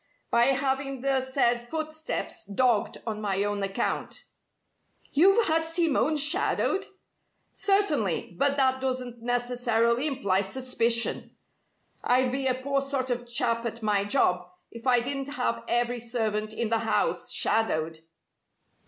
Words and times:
"By 0.31 0.45
having 0.45 1.01
the 1.01 1.21
said 1.21 1.69
footsteps 1.69 2.43
dogged 2.45 2.97
on 3.05 3.21
my 3.21 3.43
own 3.43 3.61
account." 3.61 4.25
"You've 5.11 5.45
had 5.47 5.63
Simone 5.63 6.17
shadowed?" 6.17 6.87
"Certainly. 7.53 8.33
But 8.35 8.57
that 8.57 8.81
doesn't 8.81 9.21
necessarily 9.21 10.07
imply 10.07 10.41
suspicion. 10.41 11.35
I'd 12.03 12.31
be 12.31 12.47
a 12.47 12.55
poor 12.55 12.81
sort 12.81 13.11
of 13.11 13.27
chap 13.31 13.63
at 13.63 13.83
my 13.83 14.03
job 14.03 14.49
if 14.71 14.87
I 14.87 15.01
didn't 15.01 15.33
have 15.35 15.63
every 15.67 15.99
servant 15.99 16.51
in 16.51 16.69
the 16.69 16.79
house 16.79 17.31
shadowed." 17.31 17.99